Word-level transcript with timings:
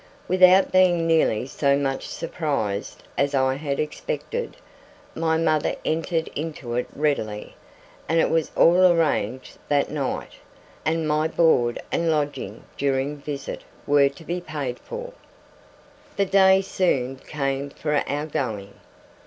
Without 0.27 0.71
being 0.71 1.05
nearly 1.05 1.45
so 1.45 1.77
much 1.77 2.07
surprised 2.07 3.03
as 3.19 3.35
I 3.35 3.53
had 3.53 3.79
expected, 3.79 4.57
my 5.13 5.37
mother 5.37 5.75
entered 5.85 6.27
into 6.35 6.73
it 6.73 6.87
readily; 6.95 7.53
and 8.09 8.19
it 8.19 8.31
was 8.31 8.49
all 8.55 8.87
arranged 8.91 9.59
that 9.69 9.91
night, 9.91 10.31
and 10.85 11.07
my 11.07 11.27
board 11.27 11.79
and 11.91 12.09
lodging 12.09 12.63
during 12.77 13.17
the 13.17 13.21
visit 13.21 13.63
were 13.85 14.09
to 14.09 14.23
be 14.23 14.41
paid 14.41 14.79
for. 14.79 15.13
The 16.17 16.25
day 16.25 16.61
soon 16.61 17.17
came 17.17 17.69
for 17.69 17.97
our 18.09 18.25
going. 18.25 18.73